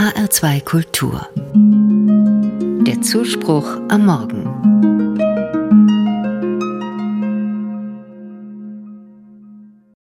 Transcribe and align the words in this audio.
HR2 0.00 0.64
Kultur. 0.64 1.28
Der 2.86 3.02
Zuspruch 3.02 3.66
am 3.90 4.06
Morgen. 4.06 4.46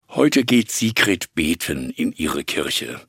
Heute 0.10 0.44
geht 0.44 0.70
Sigrid 0.70 1.33
beten 1.33 1.90
in 1.90 2.12
ihre 2.12 2.44
Kirche. 2.44 3.02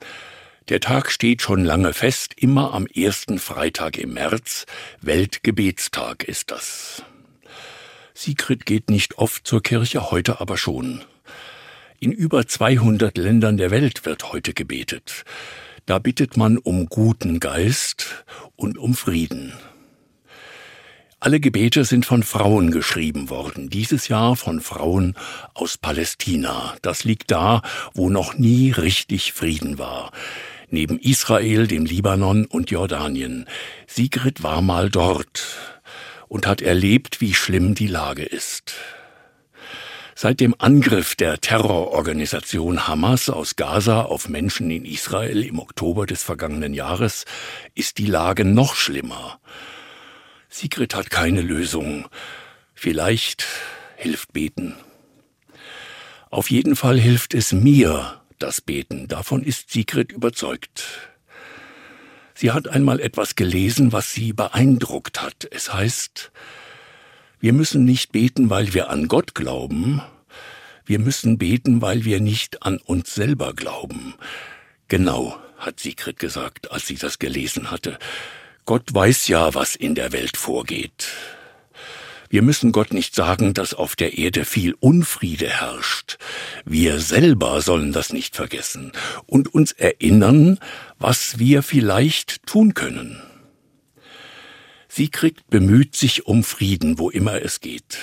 Der 0.70 0.80
Tag 0.80 1.10
steht 1.10 1.42
schon 1.42 1.66
lange 1.66 1.92
fest, 1.92 2.32
immer 2.38 2.72
am 2.72 2.86
ersten 2.86 3.38
Freitag 3.38 3.98
im 3.98 4.14
März. 4.14 4.64
Weltgebetstag 5.02 6.24
ist 6.24 6.50
das. 6.50 7.02
Sigrid 8.14 8.64
geht 8.64 8.88
nicht 8.88 9.18
oft 9.18 9.46
zur 9.46 9.62
Kirche, 9.62 10.10
heute 10.10 10.40
aber 10.40 10.56
schon. 10.56 11.02
In 11.98 12.12
über 12.12 12.46
200 12.46 13.18
Ländern 13.18 13.58
der 13.58 13.70
Welt 13.70 14.06
wird 14.06 14.32
heute 14.32 14.54
gebetet. 14.54 15.26
Da 15.90 15.98
bittet 15.98 16.36
man 16.36 16.56
um 16.56 16.86
guten 16.86 17.40
Geist 17.40 18.24
und 18.54 18.78
um 18.78 18.94
Frieden. 18.94 19.54
Alle 21.18 21.40
Gebete 21.40 21.84
sind 21.84 22.06
von 22.06 22.22
Frauen 22.22 22.70
geschrieben 22.70 23.28
worden, 23.28 23.70
dieses 23.70 24.06
Jahr 24.06 24.36
von 24.36 24.60
Frauen 24.60 25.16
aus 25.52 25.78
Palästina. 25.78 26.76
Das 26.82 27.02
liegt 27.02 27.32
da, 27.32 27.62
wo 27.92 28.08
noch 28.08 28.38
nie 28.38 28.70
richtig 28.70 29.32
Frieden 29.32 29.80
war. 29.80 30.12
Neben 30.68 30.96
Israel, 31.00 31.66
dem 31.66 31.86
Libanon 31.86 32.44
und 32.44 32.70
Jordanien. 32.70 33.46
Sigrid 33.88 34.44
war 34.44 34.62
mal 34.62 34.90
dort 34.90 35.42
und 36.28 36.46
hat 36.46 36.62
erlebt, 36.62 37.20
wie 37.20 37.34
schlimm 37.34 37.74
die 37.74 37.88
Lage 37.88 38.22
ist. 38.22 38.74
Seit 40.22 40.40
dem 40.40 40.54
Angriff 40.58 41.16
der 41.16 41.40
Terrororganisation 41.40 42.86
Hamas 42.86 43.30
aus 43.30 43.56
Gaza 43.56 44.02
auf 44.02 44.28
Menschen 44.28 44.70
in 44.70 44.84
Israel 44.84 45.42
im 45.42 45.58
Oktober 45.58 46.04
des 46.04 46.22
vergangenen 46.22 46.74
Jahres 46.74 47.24
ist 47.74 47.96
die 47.96 48.04
Lage 48.04 48.44
noch 48.44 48.74
schlimmer. 48.74 49.40
Sigrid 50.50 50.94
hat 50.94 51.08
keine 51.08 51.40
Lösung. 51.40 52.06
Vielleicht 52.74 53.46
hilft 53.96 54.34
Beten. 54.34 54.76
Auf 56.28 56.50
jeden 56.50 56.76
Fall 56.76 57.00
hilft 57.00 57.32
es 57.32 57.54
mir, 57.54 58.20
das 58.38 58.60
Beten. 58.60 59.08
Davon 59.08 59.42
ist 59.42 59.70
Sigrid 59.70 60.12
überzeugt. 60.12 60.84
Sie 62.34 62.50
hat 62.50 62.68
einmal 62.68 63.00
etwas 63.00 63.36
gelesen, 63.36 63.90
was 63.94 64.12
sie 64.12 64.34
beeindruckt 64.34 65.22
hat. 65.22 65.48
Es 65.50 65.72
heißt, 65.72 66.30
wir 67.42 67.54
müssen 67.54 67.86
nicht 67.86 68.12
beten, 68.12 68.50
weil 68.50 68.74
wir 68.74 68.90
an 68.90 69.08
Gott 69.08 69.34
glauben, 69.34 70.02
wir 70.90 70.98
müssen 70.98 71.38
beten, 71.38 71.80
weil 71.80 72.04
wir 72.04 72.20
nicht 72.20 72.64
an 72.64 72.78
uns 72.78 73.14
selber 73.14 73.54
glauben. 73.54 74.14
Genau, 74.88 75.38
hat 75.56 75.78
Sigrid 75.78 76.18
gesagt, 76.18 76.72
als 76.72 76.88
sie 76.88 76.96
das 76.96 77.20
gelesen 77.20 77.70
hatte. 77.70 77.96
Gott 78.64 78.92
weiß 78.92 79.28
ja, 79.28 79.54
was 79.54 79.76
in 79.76 79.94
der 79.94 80.10
Welt 80.10 80.36
vorgeht. 80.36 81.06
Wir 82.28 82.42
müssen 82.42 82.72
Gott 82.72 82.92
nicht 82.92 83.14
sagen, 83.14 83.54
dass 83.54 83.72
auf 83.72 83.94
der 83.94 84.18
Erde 84.18 84.44
viel 84.44 84.74
Unfriede 84.80 85.48
herrscht. 85.48 86.18
Wir 86.64 86.98
selber 86.98 87.60
sollen 87.60 87.92
das 87.92 88.12
nicht 88.12 88.34
vergessen 88.34 88.90
und 89.26 89.54
uns 89.54 89.70
erinnern, 89.70 90.58
was 90.98 91.38
wir 91.38 91.62
vielleicht 91.62 92.44
tun 92.46 92.74
können. 92.74 93.22
Sigrid 94.88 95.48
bemüht 95.50 95.94
sich 95.94 96.26
um 96.26 96.42
Frieden, 96.42 96.98
wo 96.98 97.10
immer 97.10 97.40
es 97.42 97.60
geht. 97.60 97.98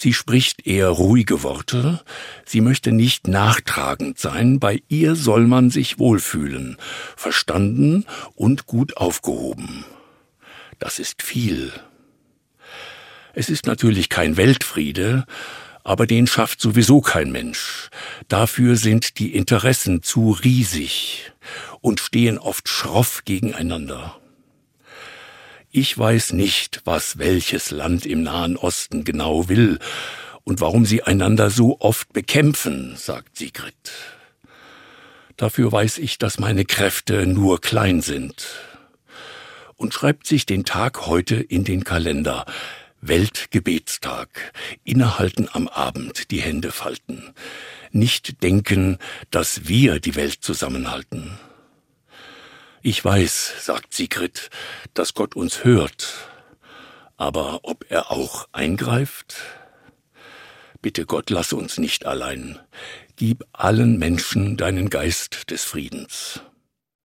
Sie 0.00 0.14
spricht 0.14 0.64
eher 0.64 0.90
ruhige 0.90 1.42
Worte, 1.42 2.00
sie 2.44 2.60
möchte 2.60 2.92
nicht 2.92 3.26
nachtragend 3.26 4.16
sein, 4.16 4.60
bei 4.60 4.80
ihr 4.86 5.16
soll 5.16 5.48
man 5.48 5.70
sich 5.70 5.98
wohlfühlen, 5.98 6.76
verstanden 7.16 8.06
und 8.36 8.66
gut 8.66 8.96
aufgehoben. 8.96 9.84
Das 10.78 11.00
ist 11.00 11.22
viel. 11.22 11.72
Es 13.34 13.48
ist 13.48 13.66
natürlich 13.66 14.08
kein 14.08 14.36
Weltfriede, 14.36 15.26
aber 15.82 16.06
den 16.06 16.28
schafft 16.28 16.60
sowieso 16.60 17.00
kein 17.00 17.32
Mensch. 17.32 17.90
Dafür 18.28 18.76
sind 18.76 19.18
die 19.18 19.34
Interessen 19.34 20.04
zu 20.04 20.30
riesig 20.30 21.32
und 21.80 21.98
stehen 21.98 22.38
oft 22.38 22.68
schroff 22.68 23.24
gegeneinander. 23.24 24.16
Ich 25.70 25.98
weiß 25.98 26.32
nicht, 26.32 26.80
was 26.84 27.18
welches 27.18 27.70
Land 27.70 28.06
im 28.06 28.22
Nahen 28.22 28.56
Osten 28.56 29.04
genau 29.04 29.50
will 29.50 29.78
und 30.44 30.62
warum 30.62 30.86
sie 30.86 31.02
einander 31.02 31.50
so 31.50 31.78
oft 31.80 32.10
bekämpfen, 32.14 32.96
sagt 32.96 33.36
Sigrid. 33.36 33.74
Dafür 35.36 35.70
weiß 35.70 35.98
ich, 35.98 36.16
dass 36.16 36.38
meine 36.38 36.64
Kräfte 36.64 37.26
nur 37.26 37.60
klein 37.60 38.00
sind. 38.00 38.46
Und 39.76 39.92
schreibt 39.92 40.26
sich 40.26 40.46
den 40.46 40.64
Tag 40.64 41.06
heute 41.06 41.36
in 41.36 41.64
den 41.64 41.84
Kalender. 41.84 42.46
Weltgebetstag. 43.02 44.52
Innehalten 44.84 45.48
am 45.52 45.68
Abend, 45.68 46.30
die 46.30 46.40
Hände 46.40 46.72
falten. 46.72 47.34
Nicht 47.92 48.42
denken, 48.42 48.96
dass 49.30 49.68
wir 49.68 50.00
die 50.00 50.16
Welt 50.16 50.38
zusammenhalten. 50.40 51.38
Ich 52.82 53.04
weiß, 53.04 53.64
sagt 53.64 53.92
Sigrid, 53.92 54.50
dass 54.94 55.14
Gott 55.14 55.34
uns 55.34 55.64
hört, 55.64 56.28
aber 57.16 57.60
ob 57.64 57.84
er 57.88 58.12
auch 58.12 58.48
eingreift? 58.52 59.36
Bitte 60.80 61.04
Gott, 61.04 61.30
lass 61.30 61.52
uns 61.52 61.78
nicht 61.78 62.06
allein. 62.06 62.60
Gib 63.16 63.44
allen 63.52 63.98
Menschen 63.98 64.56
deinen 64.56 64.90
Geist 64.90 65.50
des 65.50 65.64
Friedens. 65.64 66.40